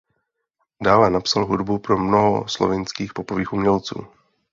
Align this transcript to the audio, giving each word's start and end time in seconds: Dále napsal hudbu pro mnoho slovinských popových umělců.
Dále 0.83 1.09
napsal 1.09 1.45
hudbu 1.45 1.77
pro 1.79 1.97
mnoho 1.97 2.43
slovinských 2.47 3.13
popových 3.13 3.53
umělců. 3.53 4.07